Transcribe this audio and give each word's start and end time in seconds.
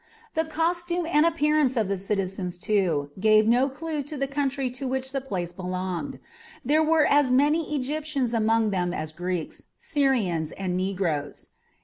The 0.33 0.45
costume 0.45 1.05
and 1.05 1.27
appearance 1.27 1.77
of 1.77 1.87
the 1.87 1.95
citizens, 1.95 2.57
too, 2.57 3.11
gave 3.19 3.47
no 3.47 3.69
clew 3.69 4.01
to 4.01 4.17
the 4.17 4.25
country 4.25 4.71
to 4.71 4.87
which 4.87 5.11
the 5.11 5.21
place 5.21 5.51
belonged; 5.53 6.17
there 6.65 6.81
were 6.81 7.05
as 7.07 7.31
many 7.31 7.75
Egyptians 7.75 8.33
among 8.33 8.71
them 8.71 8.95
as 8.95 9.11
Greeks, 9.11 9.65
Syrians, 9.77 10.53
and 10.53 10.75
negroes. 10.75 11.49